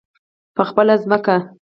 [0.55, 1.35] په خپله ځمکه.